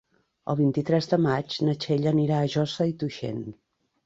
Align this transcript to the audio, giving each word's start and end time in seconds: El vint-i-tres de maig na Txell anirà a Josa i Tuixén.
El 0.53 0.55
vint-i-tres 0.61 1.09
de 1.11 1.19
maig 1.25 1.57
na 1.67 1.75
Txell 1.85 2.09
anirà 2.13 2.41
a 2.41 2.49
Josa 2.55 2.89
i 2.95 2.97
Tuixén. 3.05 3.39